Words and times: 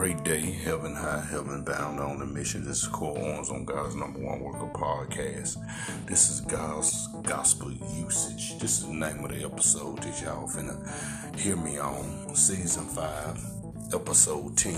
great 0.00 0.24
day, 0.24 0.40
heaven 0.40 0.94
high, 0.94 1.22
heaven 1.30 1.62
bound 1.62 2.00
on 2.00 2.18
the 2.18 2.24
mission. 2.24 2.64
This 2.64 2.84
is 2.84 2.88
Core 2.88 3.18
Arms 3.22 3.50
on 3.50 3.66
God's 3.66 3.94
number 3.94 4.18
one 4.18 4.40
worker 4.40 4.70
podcast. 4.72 5.58
This 6.06 6.30
is 6.30 6.40
God's 6.40 7.06
gospel 7.22 7.70
usage. 7.70 8.58
This 8.58 8.78
is 8.78 8.86
the 8.86 8.94
name 8.94 9.22
of 9.22 9.30
the 9.30 9.44
episode 9.44 9.98
that 9.98 10.22
y'all 10.22 10.48
finna 10.48 11.38
hear 11.38 11.54
me 11.54 11.78
on. 11.78 12.34
Season 12.34 12.86
5, 12.86 13.92
episode 13.92 14.56
10. 14.56 14.74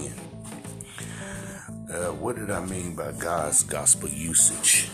Uh, 1.89 2.07
what 2.14 2.34
did 2.34 2.50
I 2.50 2.66
mean 2.66 2.96
by 2.96 3.12
God's 3.12 3.62
gospel 3.62 4.09
usage? 4.09 4.89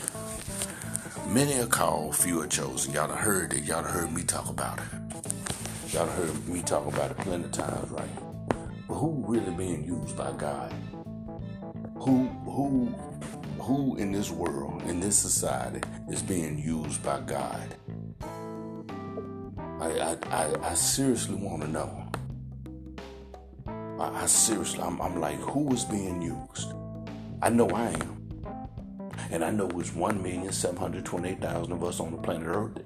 Many 1.27 1.59
are 1.59 1.67
called, 1.67 2.15
few 2.15 2.43
are 2.43 2.47
chosen. 2.47 2.93
Y'all 2.93 3.09
heard 3.09 3.55
it. 3.55 3.65
Y'all 3.65 3.83
heard 3.83 4.13
me 4.13 4.25
talk 4.25 4.51
about 4.51 4.79
it. 4.79 5.95
Y'all 5.95 6.07
heard 6.07 6.49
me 6.49 6.61
talk 6.61 6.87
about 6.87 7.13
it 7.13 7.17
plenty 7.17 7.45
of 7.45 7.53
times, 7.53 7.91
right? 7.93 8.28
Who 8.99 9.25
really 9.29 9.53
being 9.53 9.85
used 9.85 10.17
by 10.17 10.33
God? 10.33 10.75
Who 12.01 12.27
who 12.27 12.87
who 13.61 13.97
in 13.97 14.11
this 14.11 14.29
world, 14.29 14.83
in 14.83 14.99
this 14.99 15.17
society, 15.17 15.81
is 16.09 16.21
being 16.21 16.59
used 16.59 17.05
by 17.05 17.21
God? 17.21 17.77
I 19.81 19.87
I, 20.01 20.17
I, 20.33 20.71
I 20.71 20.75
seriously 20.75 21.37
want 21.37 21.63
to 21.63 21.69
know. 21.69 22.11
I, 24.01 24.25
I 24.25 24.27
seriously, 24.27 24.81
I'm, 24.81 25.01
I'm 25.01 25.21
like, 25.21 25.39
who 25.39 25.73
is 25.73 25.85
being 25.85 26.21
used? 26.21 26.73
I 27.41 27.51
know 27.51 27.69
I 27.71 27.91
am. 27.91 28.17
And 29.31 29.45
I 29.45 29.53
know 29.53 29.69
it's 29.77 29.91
1,728,000 29.91 31.71
of 31.71 31.85
us 31.85 32.01
on 32.01 32.11
the 32.11 32.19
planet 32.19 32.49
Earth. 32.49 32.83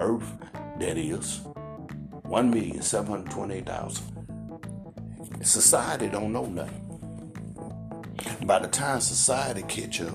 Earth, 0.00 0.32
that 0.80 0.98
is. 0.98 1.42
1,728,000. 2.26 4.11
Society 5.42 6.08
don't 6.08 6.32
know 6.32 6.46
nothing. 6.46 6.78
By 8.46 8.60
the 8.60 8.68
time 8.68 9.00
society 9.00 9.62
catch 9.62 10.00
up, 10.00 10.14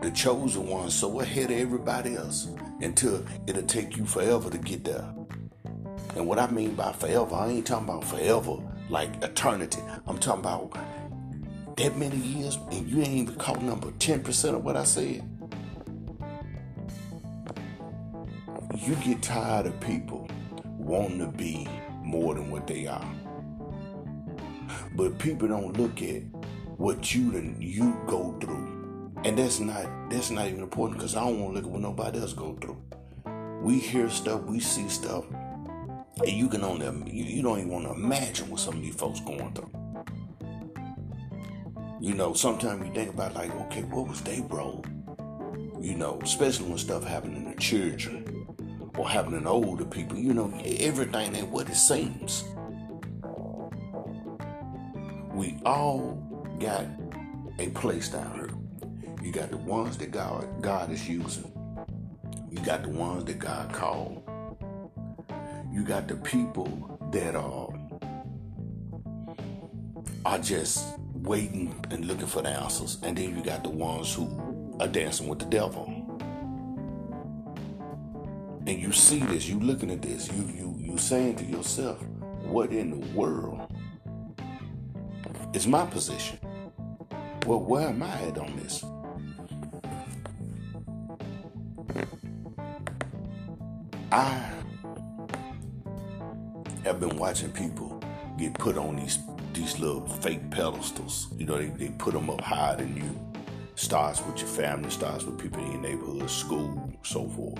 the 0.00 0.10
chosen 0.12 0.68
one 0.68 0.88
so 0.88 1.20
ahead 1.20 1.50
of 1.50 1.58
everybody 1.58 2.14
else 2.14 2.48
until 2.80 3.24
it'll 3.48 3.64
take 3.64 3.96
you 3.96 4.06
forever 4.06 4.50
to 4.50 4.58
get 4.58 4.84
there. 4.84 5.04
And 6.14 6.28
what 6.28 6.38
I 6.38 6.48
mean 6.48 6.76
by 6.76 6.92
forever, 6.92 7.34
I 7.34 7.48
ain't 7.48 7.66
talking 7.66 7.88
about 7.88 8.04
forever 8.04 8.58
like 8.88 9.20
eternity. 9.20 9.80
I'm 10.06 10.18
talking 10.18 10.40
about 10.40 10.78
that 11.76 11.96
many 11.96 12.16
years 12.16 12.58
and 12.70 12.86
you 12.88 13.00
ain't 13.00 13.08
even 13.08 13.34
caught 13.34 13.62
number 13.62 13.90
10% 13.90 14.54
of 14.54 14.64
what 14.64 14.76
I 14.76 14.84
said. 14.84 15.28
You 18.76 18.94
get 18.96 19.22
tired 19.22 19.66
of 19.66 19.80
people 19.80 20.28
wanting 20.64 21.18
to 21.18 21.26
be 21.26 21.66
more 22.00 22.34
than 22.36 22.48
what 22.48 22.68
they 22.68 22.86
are. 22.86 23.04
But 24.94 25.18
people 25.18 25.48
don't 25.48 25.76
look 25.78 26.02
at 26.02 26.22
what 26.76 27.14
you 27.14 27.54
you 27.58 27.96
go 28.06 28.36
through. 28.40 29.12
And 29.24 29.38
that's 29.38 29.60
not 29.60 29.86
that's 30.10 30.30
not 30.30 30.48
even 30.48 30.60
important 30.60 30.98
because 30.98 31.16
I 31.16 31.20
don't 31.20 31.40
want 31.40 31.54
to 31.54 31.60
look 31.60 31.66
at 31.66 31.70
what 31.70 31.80
nobody 31.80 32.18
else 32.18 32.32
go 32.32 32.58
through. 32.60 32.82
We 33.62 33.78
hear 33.78 34.10
stuff, 34.10 34.42
we 34.42 34.58
see 34.58 34.88
stuff, 34.88 35.24
and 36.18 36.30
you 36.30 36.48
can 36.48 36.64
only 36.64 36.86
you, 37.12 37.24
you 37.24 37.42
don't 37.42 37.58
even 37.58 37.70
want 37.70 37.86
to 37.86 37.92
imagine 37.92 38.50
what 38.50 38.60
some 38.60 38.74
of 38.74 38.82
these 38.82 38.96
folks 38.96 39.20
going 39.20 39.52
through. 39.54 39.70
You 42.00 42.14
know, 42.14 42.34
sometimes 42.34 42.84
you 42.84 42.92
think 42.92 43.14
about 43.14 43.34
like, 43.34 43.54
okay, 43.66 43.84
what 43.84 44.08
was 44.08 44.20
they 44.22 44.40
role? 44.48 44.84
You 45.80 45.94
know, 45.94 46.18
especially 46.22 46.68
when 46.68 46.78
stuff 46.78 47.04
happening 47.04 47.52
to 47.52 47.58
children 47.60 48.46
or 48.98 49.08
happening 49.08 49.44
to 49.44 49.48
older 49.48 49.84
people. 49.84 50.18
You 50.18 50.34
know, 50.34 50.52
everything 50.64 51.36
ain't 51.36 51.48
what 51.48 51.68
it 51.68 51.76
seems 51.76 52.44
we 55.42 55.58
all 55.66 56.12
got 56.60 56.84
a 57.58 57.68
place 57.70 58.10
down 58.10 58.32
here. 58.36 59.24
You 59.24 59.32
got 59.32 59.50
the 59.50 59.56
ones 59.56 59.98
that 59.98 60.12
God 60.12 60.62
God 60.62 60.92
is 60.92 61.08
using. 61.08 61.50
You 62.48 62.58
got 62.58 62.84
the 62.84 62.90
ones 62.90 63.24
that 63.24 63.40
God 63.40 63.72
called. 63.72 64.22
You 65.72 65.82
got 65.82 66.06
the 66.06 66.14
people 66.14 66.96
that 67.10 67.34
are 67.34 67.76
are 70.24 70.38
just 70.38 70.96
waiting 71.12 71.74
and 71.90 72.04
looking 72.04 72.28
for 72.28 72.42
the 72.42 72.50
answers. 72.50 72.98
And 73.02 73.18
then 73.18 73.36
you 73.36 73.42
got 73.42 73.64
the 73.64 73.70
ones 73.70 74.14
who 74.14 74.76
are 74.78 74.86
dancing 74.86 75.26
with 75.26 75.40
the 75.40 75.46
devil. 75.46 75.86
And 78.64 78.78
you 78.80 78.92
see 78.92 79.18
this, 79.18 79.48
you 79.48 79.58
looking 79.58 79.90
at 79.90 80.02
this, 80.02 80.30
you 80.32 80.44
you 80.54 80.76
you 80.78 80.98
saying 80.98 81.34
to 81.38 81.44
yourself, 81.44 82.00
what 82.44 82.70
in 82.70 82.90
the 82.90 83.06
world 83.08 83.71
is 85.54 85.66
my 85.66 85.84
position. 85.86 86.38
Well, 87.46 87.60
where 87.60 87.88
am 87.88 88.02
I 88.02 88.22
at 88.22 88.38
on 88.38 88.56
this? 88.56 88.84
I 94.10 94.50
have 96.84 97.00
been 97.00 97.16
watching 97.16 97.50
people 97.52 98.02
get 98.38 98.54
put 98.54 98.76
on 98.76 98.96
these 98.96 99.18
these 99.52 99.78
little 99.78 100.06
fake 100.06 100.50
pedestals. 100.50 101.28
You 101.36 101.46
know, 101.46 101.58
they, 101.58 101.66
they 101.66 101.88
put 101.98 102.14
them 102.14 102.30
up 102.30 102.40
higher 102.40 102.76
than 102.76 102.96
you. 102.96 103.18
Starts 103.74 104.24
with 104.24 104.38
your 104.38 104.48
family, 104.48 104.90
starts 104.90 105.24
with 105.24 105.38
people 105.38 105.62
in 105.64 105.72
your 105.72 105.80
neighborhood, 105.80 106.30
school, 106.30 106.92
so 107.02 107.28
forth. 107.28 107.58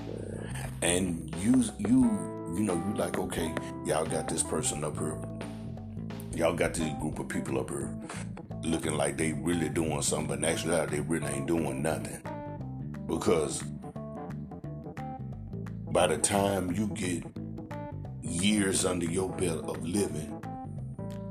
And 0.83 1.35
you 1.41 1.65
you 1.79 2.33
you 2.55 2.61
know, 2.65 2.75
you 2.75 2.95
like, 2.95 3.19
okay, 3.19 3.55
y'all 3.85 4.05
got 4.05 4.29
this 4.29 4.43
person 4.43 4.85
up 4.85 4.99
here 4.99 5.19
y'all 6.43 6.53
got 6.53 6.75
this 6.75 6.93
group 7.01 7.21
of 7.21 7.29
people 7.29 7.61
up 7.61 7.71
here 7.71 7.89
looking 8.65 8.97
like 8.97 9.17
they 9.17 9.33
really 9.33 9.69
doing 9.69 10.03
something, 10.03 10.41
but 10.41 10.49
actually 10.49 10.85
they 10.87 10.99
really 10.99 11.29
ain't 11.29 11.47
doing 11.47 11.81
nothing. 11.81 12.21
Because 13.07 13.63
by 15.93 16.09
the 16.09 16.19
time 16.19 16.73
you 16.73 16.89
get 16.89 17.23
years 18.23 18.85
under 18.85 19.07
your 19.07 19.31
belt 19.31 19.69
of 19.69 19.87
living, 19.87 20.43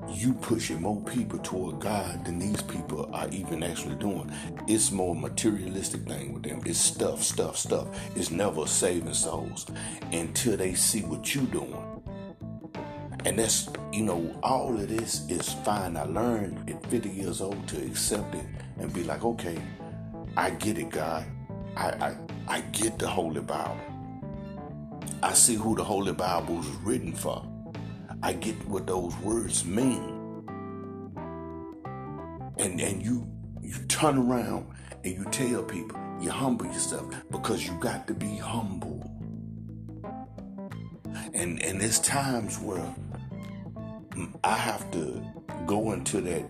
you 0.08 0.34
pushing 0.36 0.82
more 0.82 1.04
people 1.04 1.40
toward 1.40 1.82
God 1.82 2.24
than 2.24 2.40
these 2.40 2.62
people 2.62 3.10
are 3.14 3.28
even 3.32 3.64
actually 3.64 3.96
doing. 3.96 4.32
It's 4.70 4.94
more 4.94 5.14
materialistic 5.14 6.08
thing 6.08 6.32
with 6.32 6.44
them. 6.44 6.62
It's 6.66 6.80
stuff, 6.80 7.22
stuff, 7.22 7.58
stuff. 7.58 7.88
It's 8.16 8.32
never 8.32 8.66
saving 8.66 9.14
souls 9.14 9.66
until 10.14 10.56
they 10.56 10.74
see 10.74 11.02
what 11.02 11.36
you 11.36 11.42
doing. 11.42 12.01
And 13.26 13.38
that's, 13.38 13.70
you 13.92 14.04
know, 14.04 14.36
all 14.42 14.74
of 14.74 14.88
this 14.90 15.28
is 15.30 15.54
fine. 15.54 15.96
I 15.96 16.04
learned 16.04 16.70
at 16.70 16.86
50 16.88 17.09
years 17.09 17.42
old 17.42 17.68
to 17.68 17.78
accept 17.86 18.34
it 18.36 18.46
and 18.80 18.92
be 18.94 19.04
like, 19.04 19.24
okay, 19.24 19.62
I 20.36 20.50
get 20.52 20.78
it, 20.78 20.90
God. 20.90 21.26
I, 21.78 21.90
I, 21.90 22.18
I 22.48 22.62
get 22.62 22.98
the 22.98 23.08
Holy 23.08 23.42
Bible. 23.42 23.80
I 25.24 25.34
see 25.34 25.56
who 25.56 25.76
the 25.76 25.84
Holy 25.84 26.14
Bible 26.14 26.59
is 26.59 26.68
written 26.84 27.14
for. 27.14 27.48
I 28.24 28.34
get 28.34 28.56
what 28.68 28.88
those 28.88 29.16
words 29.18 29.66
mean. 29.66 30.18
And 32.58 32.80
and 32.82 33.03
you 33.03 33.28
you 33.62 33.76
turn 33.88 34.18
around 34.18 34.68
and 35.03 35.18
you 35.18 35.26
tell 35.32 35.64
people, 35.64 36.00
you 36.20 36.30
humble 36.30 36.66
yourself 36.66 37.14
because 37.32 37.66
you 37.66 37.74
got 37.80 38.08
to 38.08 38.14
be 38.14 38.38
humble. 38.38 39.09
And 41.34 41.64
and 41.64 41.80
there's 41.80 42.00
times 42.00 42.59
where 42.59 42.94
I 44.44 44.56
have 44.56 44.90
to 44.92 45.24
go 45.66 45.94
into 45.94 46.22
that 46.22 46.50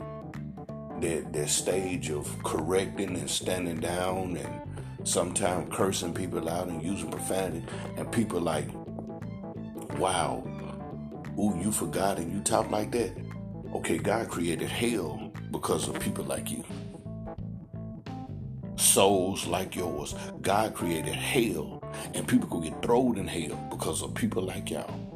that 1.02 1.34
that 1.34 1.50
stage 1.50 2.09
of 2.09 2.28
correcting 2.44 3.16
and 3.16 3.30
standing 3.30 3.80
down 3.80 4.38
and 4.38 5.08
sometimes 5.08 5.74
cursing 5.74 6.14
people 6.14 6.47
out 6.50 6.68
and 6.68 6.81
using 6.81 7.09
profanity 7.09 7.66
and 7.97 8.12
people 8.12 8.40
like 8.40 8.68
wow 9.97 10.44
ooh 11.40 11.58
you 11.61 11.72
forgot 11.72 12.17
and 12.17 12.32
you 12.32 12.41
talk 12.41 12.70
like 12.72 12.91
that. 12.91 13.11
Okay 13.76 13.97
god 13.97 14.29
created 14.29 14.70
hell 14.70 15.32
because 15.52 15.88
of 15.88 16.00
people 16.00 16.23
like 16.26 16.52
you. 16.52 16.64
Souls 18.76 19.46
like 19.46 19.76
yours. 19.76 20.16
God 20.41 20.73
created 20.73 21.14
hell 21.14 21.81
and 22.14 22.28
people 22.28 22.47
could 22.47 22.64
get 22.64 22.82
thrown 22.82 23.17
in 23.17 23.28
hell 23.28 23.55
because 23.70 24.02
of 24.02 24.14
people 24.14 24.43
like 24.43 24.70
y'all 24.70 25.11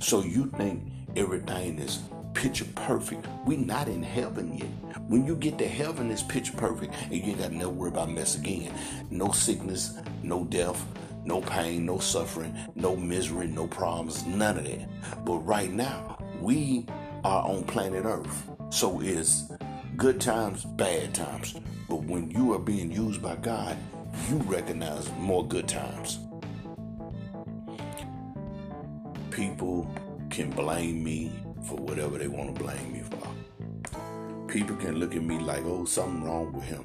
so 0.00 0.22
you 0.22 0.46
think 0.56 0.82
everything 1.16 1.78
is 1.78 2.00
picture 2.34 2.66
perfect. 2.76 3.26
We 3.46 3.56
not 3.56 3.88
in 3.88 4.02
heaven 4.02 4.56
yet. 4.56 5.00
When 5.08 5.26
you 5.26 5.34
get 5.34 5.58
to 5.58 5.66
heaven, 5.66 6.10
it's 6.10 6.22
picture 6.22 6.52
perfect, 6.56 6.94
and 7.04 7.14
you 7.14 7.22
ain't 7.22 7.38
got 7.38 7.50
to 7.50 7.68
worry 7.68 7.90
about 7.90 8.10
mess 8.10 8.36
again. 8.36 8.72
No 9.10 9.32
sickness, 9.32 9.98
no 10.22 10.44
death, 10.44 10.84
no 11.24 11.40
pain, 11.40 11.84
no 11.84 11.98
suffering, 11.98 12.56
no 12.74 12.94
misery, 12.94 13.48
no 13.48 13.66
problems, 13.66 14.24
none 14.26 14.58
of 14.58 14.64
that. 14.64 15.24
But 15.24 15.38
right 15.38 15.70
now, 15.70 16.18
we 16.40 16.86
are 17.24 17.42
on 17.42 17.64
planet 17.64 18.04
Earth. 18.04 18.50
So 18.70 19.00
it's 19.00 19.50
good 19.96 20.20
times, 20.20 20.64
bad 20.64 21.14
times. 21.14 21.56
But 21.88 22.04
when 22.04 22.30
you 22.30 22.52
are 22.52 22.58
being 22.58 22.92
used 22.92 23.20
by 23.20 23.36
God, 23.36 23.76
you 24.28 24.36
recognize 24.46 25.10
more 25.18 25.46
good 25.46 25.68
times. 25.68 26.18
People 29.30 29.90
can 30.30 30.50
blame 30.50 31.02
me 31.02 31.32
for 31.64 31.76
whatever 31.76 32.18
they 32.18 32.28
want 32.28 32.54
to 32.54 32.62
blame 32.62 32.92
me 32.92 33.02
for. 33.02 33.16
people 34.48 34.76
can 34.76 34.96
look 34.98 35.14
at 35.14 35.22
me 35.22 35.38
like, 35.38 35.62
oh, 35.64 35.84
something 35.84 36.24
wrong 36.24 36.52
with 36.52 36.64
him. 36.64 36.84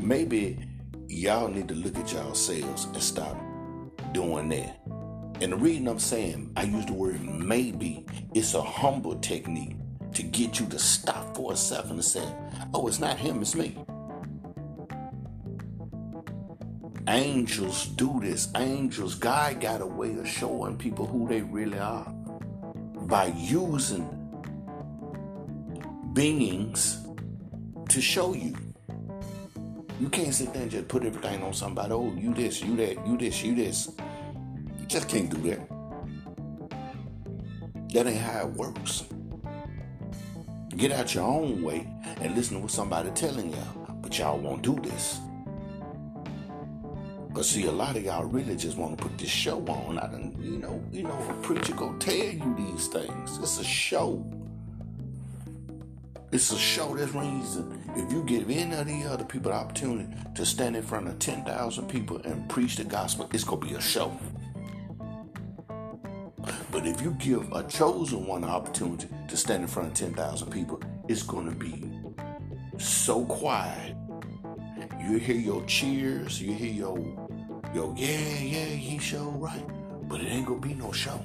Maybe 0.00 0.58
y'all 1.08 1.48
need 1.48 1.68
to 1.68 1.74
look 1.74 1.96
at 1.96 2.12
yourselves 2.12 2.86
and 2.86 3.02
stop 3.02 3.36
doing 4.12 4.48
that. 4.48 4.80
And 5.40 5.52
the 5.52 5.56
reason 5.56 5.88
I'm 5.88 5.98
saying 5.98 6.52
I 6.56 6.62
use 6.64 6.86
the 6.86 6.92
word 6.94 7.22
maybe, 7.22 8.06
it's 8.34 8.54
a 8.54 8.62
humble 8.62 9.16
technique 9.16 9.76
to 10.14 10.22
get 10.22 10.60
you 10.60 10.66
to 10.66 10.78
stop 10.78 11.36
for 11.36 11.52
a 11.52 11.56
second 11.56 11.92
and 11.92 12.04
say, 12.04 12.26
oh, 12.72 12.86
it's 12.86 13.00
not 13.00 13.18
him, 13.18 13.42
it's 13.42 13.54
me. 13.54 13.76
Angels 17.06 17.86
do 17.88 18.18
this. 18.20 18.48
Angels, 18.56 19.14
God 19.14 19.60
got 19.60 19.82
a 19.82 19.86
way 19.86 20.16
of 20.16 20.26
showing 20.26 20.78
people 20.78 21.06
who 21.06 21.28
they 21.28 21.42
really 21.42 21.78
are 21.78 22.10
by 23.06 23.26
using 23.36 24.08
beings 26.14 27.06
to 27.90 28.00
show 28.00 28.32
you. 28.32 28.56
You 30.00 30.08
can't 30.08 30.34
sit 30.34 30.52
there 30.54 30.62
and 30.62 30.70
just 30.70 30.88
put 30.88 31.04
everything 31.04 31.42
on 31.42 31.52
somebody. 31.52 31.92
Oh, 31.92 32.12
you 32.16 32.32
this, 32.32 32.62
you 32.62 32.74
that, 32.76 33.06
you 33.06 33.18
this, 33.18 33.42
you 33.42 33.54
this. 33.54 33.90
You 34.80 34.86
just 34.86 35.08
can't 35.08 35.28
do 35.28 35.36
that. 35.50 35.68
That 37.92 38.06
ain't 38.06 38.18
how 38.18 38.48
it 38.48 38.52
works. 38.54 39.04
Get 40.76 40.90
out 40.90 41.14
your 41.14 41.24
own 41.24 41.62
way 41.62 41.86
and 42.20 42.34
listen 42.34 42.56
to 42.56 42.62
what 42.62 42.70
somebody 42.70 43.10
telling 43.10 43.50
y'all. 43.50 43.96
But 44.00 44.18
y'all 44.18 44.38
won't 44.38 44.62
do 44.62 44.74
this. 44.76 45.20
But 47.34 47.44
see, 47.44 47.66
a 47.66 47.72
lot 47.72 47.96
of 47.96 48.04
y'all 48.04 48.24
really 48.24 48.54
just 48.54 48.76
want 48.76 48.96
to 48.96 49.02
put 49.02 49.18
this 49.18 49.28
show 49.28 49.58
on. 49.66 49.98
I 49.98 50.06
don't, 50.06 50.40
you 50.40 50.58
know, 50.58 50.80
you 50.92 51.02
know, 51.02 51.18
a 51.28 51.34
preacher 51.42 51.74
go 51.74 51.92
tell 51.94 52.14
you 52.14 52.54
these 52.56 52.86
things. 52.86 53.38
It's 53.38 53.58
a 53.58 53.64
show. 53.64 54.24
It's 56.30 56.52
a 56.52 56.58
show. 56.58 56.94
That's 56.94 57.12
reason. 57.12 57.82
If 57.96 58.12
you 58.12 58.22
give 58.22 58.48
any 58.48 58.74
of 58.74 58.86
the 58.86 59.12
other 59.12 59.24
people 59.24 59.50
the 59.50 59.56
opportunity 59.56 60.08
to 60.36 60.46
stand 60.46 60.76
in 60.76 60.82
front 60.84 61.08
of 61.08 61.18
10,000 61.18 61.88
people 61.88 62.18
and 62.18 62.48
preach 62.48 62.76
the 62.76 62.84
gospel, 62.84 63.28
it's 63.32 63.42
to 63.60 63.66
be 63.68 63.74
a 63.74 63.80
show. 63.80 64.16
But 66.70 66.86
if 66.86 67.00
you 67.00 67.16
give 67.18 67.52
a 67.52 67.64
chosen 67.64 68.26
one 68.26 68.42
the 68.42 68.48
opportunity 68.48 69.08
to 69.26 69.36
stand 69.36 69.62
in 69.62 69.68
front 69.68 69.88
of 69.88 69.94
10,000 69.94 70.50
people, 70.52 70.80
it's 71.08 71.22
to 71.46 71.56
be 71.56 71.90
so 72.78 73.24
quiet. 73.24 73.96
You 75.00 75.18
hear 75.18 75.36
your 75.36 75.64
cheers, 75.66 76.40
you 76.40 76.54
hear 76.54 76.72
your, 76.72 77.23
your 77.74 77.92
yeah, 77.96 78.38
yeah, 78.38 78.64
he 78.66 78.98
show 78.98 79.30
right. 79.30 79.64
But 80.08 80.20
it 80.20 80.28
ain't 80.28 80.46
to 80.46 80.58
be 80.60 80.74
no 80.74 80.92
show. 80.92 81.20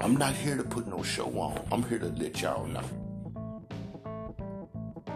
I'm 0.00 0.16
not 0.16 0.34
here 0.34 0.56
to 0.56 0.62
put 0.62 0.86
no 0.86 1.02
show 1.02 1.26
on. 1.38 1.66
I'm 1.72 1.82
here 1.82 1.98
to 1.98 2.08
let 2.08 2.40
y'all 2.42 2.66
know. 2.66 2.84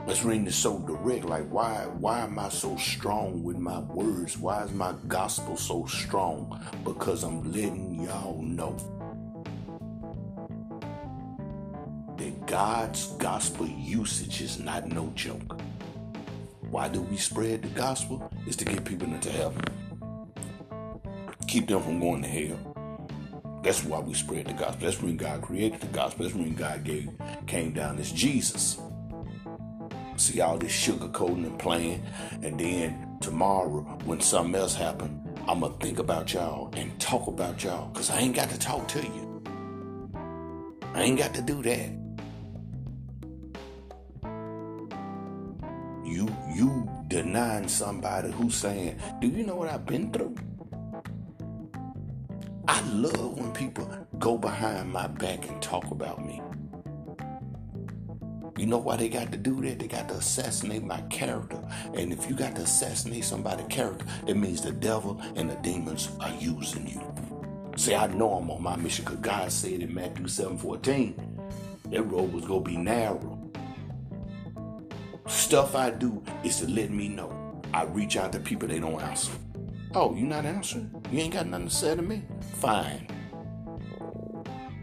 Let's 0.07 0.25
read 0.25 0.47
this 0.47 0.57
so 0.57 0.79
direct. 0.81 1.27
Like, 1.27 1.49
why 1.49 1.87
why 1.99 2.21
am 2.21 2.39
I 2.39 2.49
so 2.49 2.77
strong 2.77 3.43
with 3.45 3.59
my 3.59 3.81
words? 3.81 4.37
Why 4.39 4.65
is 4.65 4.73
my 4.73 4.95
gospel 5.07 5.57
so 5.57 5.87
strong? 5.87 6.59
Because 6.83 7.23
I'm 7.23 7.53
letting 7.53 8.03
y'all 8.03 8.43
know 8.43 8.77
that 12.17 12.47
God's 12.47 13.07
gospel 13.19 13.69
usage 13.69 14.41
is 14.41 14.59
not 14.59 14.89
no 14.89 15.13
joke. 15.15 15.61
Why 16.73 16.89
do 16.89 17.03
we 17.03 17.19
spread 17.19 17.61
the 17.61 17.69
gospel? 17.69 18.33
Is 18.47 18.57
to 18.57 18.65
get 18.65 18.83
people 18.87 19.07
into 19.13 19.31
heaven. 19.31 19.63
Keep 21.47 21.69
them 21.69 21.83
from 21.83 22.01
going 22.01 22.23
to 22.23 22.29
hell. 22.29 23.61
That's 23.63 23.85
why 23.85 24.01
we 24.01 24.15
spread 24.15 24.47
the 24.47 24.55
gospel. 24.55 24.87
That's 24.87 25.03
when 25.03 25.19
God 25.19 25.43
created 25.43 25.83
the 25.83 25.89
gospel. 25.89 26.25
That's 26.25 26.35
when 26.35 26.55
God 26.55 26.83
gave, 26.83 27.11
came 27.47 27.75
down 27.75 27.99
as 27.99 28.11
Jesus. 28.11 28.81
See 30.17 30.41
all 30.41 30.57
this 30.57 30.73
sugarcoating 30.73 31.45
and 31.45 31.59
playing, 31.59 32.03
and 32.43 32.59
then 32.59 33.19
tomorrow 33.21 33.83
when 34.07 34.23
something 34.23 34.55
else 34.55 34.75
happens, 34.75 35.29
I'm 35.47 35.61
gonna 35.61 35.75
think 35.75 35.99
about 35.99 36.33
y'all 36.33 36.73
and 36.75 36.99
talk 36.99 37.27
about 37.27 37.63
y'all, 37.63 37.91
cause 37.91 38.09
I 38.09 38.21
ain't 38.21 38.35
got 38.35 38.49
to 38.49 38.59
talk 38.59 38.89
to 38.89 38.99
you. 38.99 39.43
I 40.95 41.03
ain't 41.03 41.19
got 41.19 41.35
to 41.35 41.43
do 41.43 41.61
that. 41.65 42.02
You 46.13 46.29
you 46.55 46.87
denying 47.09 47.69
somebody 47.69 48.31
who's 48.31 48.55
saying, 48.55 48.99
"Do 49.21 49.29
you 49.29 49.47
know 49.47 49.57
what 49.57 49.71
I've 49.71 49.87
been 49.87 50.13
through?" 50.13 50.35
I 52.69 52.81
love 52.91 53.39
when 53.39 53.51
people 53.53 53.89
go 54.19 54.37
behind 54.37 54.93
my 54.93 55.07
back 55.07 55.49
and 55.49 55.61
talk 55.63 55.91
about 55.91 56.23
me. 56.23 56.43
You 58.59 58.67
know 58.67 58.77
why 58.77 58.97
they 58.97 59.09
got 59.09 59.33
to 59.33 59.39
do 59.39 59.63
that? 59.63 59.79
They 59.79 59.89
got 59.89 60.09
to 60.11 60.17
assassinate 60.17 60.85
my 60.85 61.01
character. 61.03 61.59
And 61.95 62.13
if 62.13 62.29
you 62.29 62.37
got 62.37 62.57
to 62.57 62.63
assassinate 62.63 63.25
somebody's 63.25 63.67
character, 63.69 64.05
it 64.27 64.37
means 64.37 64.61
the 64.61 64.73
devil 64.73 65.19
and 65.35 65.49
the 65.49 65.57
demons 65.57 66.11
are 66.21 66.35
using 66.39 66.87
you. 66.87 67.01
See, 67.77 67.95
I 67.95 68.07
know 68.09 68.35
I'm 68.35 68.51
on 68.51 68.63
my 68.63 68.77
mission 68.77 69.07
because 69.07 69.21
God 69.21 69.51
said 69.51 69.81
in 69.81 69.95
Matthew 69.95 70.29
7 70.29 70.59
14, 70.59 71.15
that 71.87 72.03
road 72.03 72.35
was 72.35 72.45
going 72.45 72.65
to 72.65 72.71
be 72.71 72.77
narrow. 72.77 73.32
Stuff 75.27 75.77
I 75.77 75.91
do 75.91 76.23
is 76.43 76.59
to 76.59 76.69
let 76.69 76.91
me 76.91 77.09
know. 77.09 77.63
I 77.73 77.85
reach 77.85 78.17
out 78.17 78.33
to 78.33 78.41
people, 78.41 78.69
they 78.69 78.81
don't 78.81 79.01
answer. 79.01 79.33
Oh, 79.95 80.15
you 80.15 80.27
not 80.27 80.45
answering? 80.45 80.91
You 81.11 81.21
ain't 81.21 81.35
got 81.35 81.47
nothing 81.47 81.69
to 81.69 81.75
say 81.75 81.95
to 81.95 82.03
me? 82.03 82.23
Fine. 82.55 83.07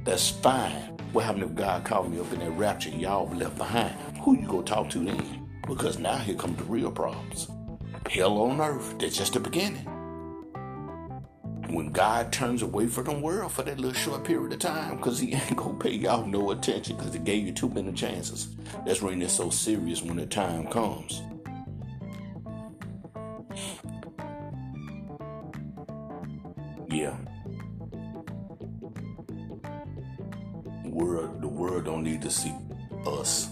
That's 0.06 0.30
fine. 0.30 0.98
What 1.12 1.26
happened 1.26 1.44
if 1.44 1.56
God 1.56 1.84
called 1.84 2.12
me 2.12 2.20
up 2.20 2.32
in 2.32 2.40
that 2.40 2.52
rapture 2.52 2.90
and 2.90 3.02
y'all 3.02 3.28
left 3.36 3.58
behind? 3.58 3.96
Who 4.20 4.40
you 4.40 4.48
gonna 4.48 4.64
talk 4.64 4.90
to 4.92 5.00
then? 5.00 5.50
Because 5.68 6.00
now 6.00 6.18
here 6.18 6.36
come 6.36 6.56
the 6.56 6.64
real 6.64 6.92
problems. 6.92 7.50
Hell 8.10 8.38
on 8.40 8.62
earth, 8.62 8.96
that's 8.98 9.18
just 9.18 9.34
the 9.34 9.40
beginning. 9.40 9.88
When 11.70 11.92
God 11.92 12.34
turns 12.34 12.64
away 12.64 12.88
from 12.88 13.04
the 13.04 13.20
world 13.20 13.52
for 13.52 13.62
that 13.62 13.80
little 13.80 13.94
short 13.94 14.24
period 14.24 14.54
of 14.54 14.60
time, 14.60 14.98
because 14.98 15.20
he 15.20 15.34
ain't 15.34 15.56
gonna 15.56 15.78
pay 15.78 15.92
y'all 15.92 16.26
no 16.26 16.50
attention 16.50 16.98
because 16.98 17.14
he 17.14 17.20
gave 17.20 17.46
you 17.46 17.52
too 17.52 17.70
many 17.70 17.92
chances. 17.94 18.48
That's 18.88 19.04
when 19.04 19.22
it's 19.22 19.34
so 19.34 19.52
serious 19.52 20.02
when 20.02 20.18
the 20.18 20.26
time 20.26 20.66
comes. 20.68 21.22
Yeah. 26.90 27.16
World, 30.86 31.42
the 31.42 31.48
world 31.48 31.86
don't 31.86 32.04
need 32.04 32.24
to 32.24 32.32
see 32.32 32.56
us. 33.06 33.48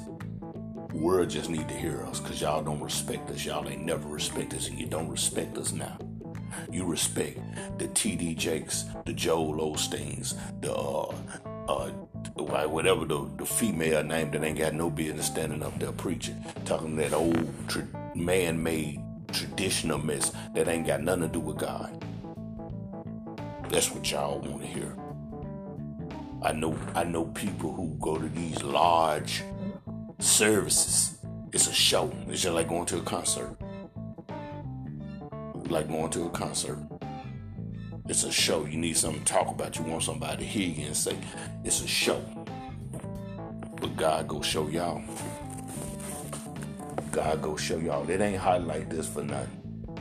World 0.92 1.30
just 1.30 1.52
need 1.52 1.68
to 1.68 1.76
hear 1.76 2.02
us 2.04 2.20
because 2.20 2.42
y'all 2.42 2.64
don't 2.64 2.82
respect 2.82 3.30
us. 3.30 3.46
Y'all 3.46 3.70
ain't 3.70 3.86
never 3.86 4.10
respect 4.10 4.56
us, 4.56 4.70
and 4.70 4.80
you 4.80 4.88
don't 4.88 5.08
respect 5.08 5.56
us 5.60 5.72
now. 5.72 6.00
You 6.72 6.86
respect 6.86 7.40
the 7.78 7.88
T.D. 7.88 8.36
Jakes, 8.36 8.86
the 9.06 9.14
Joel 9.14 9.74
Osteens, 9.74 10.36
the 10.62 10.74
uh, 10.74 11.14
uh, 11.68 11.90
whatever 12.68 13.06
the, 13.06 13.30
the 13.38 13.46
female 13.46 14.04
name 14.04 14.32
that 14.32 14.44
ain't 14.44 14.58
got 14.58 14.74
no 14.74 14.90
business 14.90 15.28
standing 15.28 15.64
up 15.64 15.78
there 15.80 15.92
preaching, 15.92 16.44
talking 16.66 16.96
that 16.98 17.14
old 17.14 17.48
tra- 17.68 17.88
man-made 18.16 19.02
traditional 19.32 19.98
mess 19.98 20.32
that 20.56 20.68
ain't 20.68 20.88
got 20.88 21.02
nothing 21.02 21.24
to 21.24 21.28
do 21.28 21.40
with 21.40 21.58
God. 21.58 22.04
That's 23.70 23.92
what 23.92 24.10
y'all 24.10 24.40
want 24.40 24.62
to 24.62 24.68
hear. 24.68 24.96
I 26.42 26.54
know 26.54 26.78
I 26.96 27.04
know 27.04 27.26
people 27.26 27.74
who 27.74 27.98
go 28.00 28.18
to 28.18 28.30
these 28.30 28.64
large 28.64 29.44
services. 30.20 31.18
It's 31.52 31.68
a 31.68 31.74
show. 31.74 32.12
It's 32.30 32.44
just 32.44 32.54
like 32.54 32.70
going 32.70 32.86
to 32.88 33.00
a 33.00 33.02
concert. 33.02 33.58
Like 35.70 35.90
going 35.90 36.10
to 36.12 36.26
a 36.26 36.30
concert. 36.30 36.80
It's 38.08 38.24
a 38.24 38.32
show. 38.32 38.66
You 38.66 38.78
need 38.78 38.96
something 38.96 39.24
to 39.24 39.34
talk 39.34 39.50
about. 39.50 39.78
You 39.78 39.84
want 39.84 40.04
somebody 40.04 40.38
to 40.38 40.44
hear 40.46 40.70
you 40.70 40.88
and 40.88 40.96
say, 40.96 41.18
it's 41.66 41.82
a 41.82 41.88
show. 41.88 42.22
But 43.80 43.96
God 43.98 44.28
go 44.28 44.42
show 44.42 44.70
y'all. 44.70 45.04
God 47.12 47.42
go 47.42 47.58
show 47.58 47.78
y'all. 47.78 48.10
It 48.10 48.22
ain't 48.22 48.38
hot 48.38 48.64
like 48.66 48.90
this 48.90 49.08
for 49.08 49.24
nothing. 49.24 49.96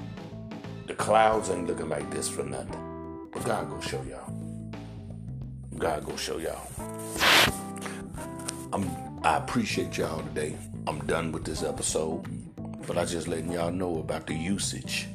The 0.86 0.94
clouds 0.94 1.50
ain't 1.50 1.66
looking 1.66 1.88
like 1.88 2.08
this 2.12 2.28
for 2.28 2.44
nothing. 2.44 3.28
But 3.32 3.44
God 3.44 3.68
go 3.68 3.80
show 3.80 4.02
y'all. 4.02 4.32
God 5.76 6.04
go 6.06 6.16
show 6.16 6.38
y'all. 6.38 6.70
I'm 8.72 8.88
I 9.24 9.38
appreciate 9.38 9.98
y'all 9.98 10.22
today. 10.22 10.56
I'm 10.86 11.00
done 11.06 11.32
with 11.32 11.44
this 11.44 11.64
episode. 11.64 12.24
But 12.86 12.96
I 12.96 13.04
just 13.04 13.26
letting 13.26 13.50
y'all 13.50 13.72
know 13.72 13.98
about 13.98 14.28
the 14.28 14.34
usage. 14.34 15.08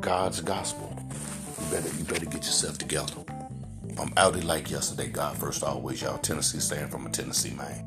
God's 0.00 0.40
gospel. 0.40 0.96
You 1.60 1.70
better 1.70 1.96
you 1.96 2.04
better 2.04 2.24
get 2.24 2.44
yourself 2.44 2.78
together. 2.78 3.12
I'm 3.98 4.12
outed 4.16 4.44
like 4.44 4.70
yesterday. 4.70 5.08
God 5.08 5.36
first 5.36 5.62
always, 5.62 6.00
y'all. 6.00 6.18
Tennessee 6.18 6.58
stand 6.60 6.90
from 6.90 7.06
a 7.06 7.10
Tennessee 7.10 7.54
man. 7.54 7.86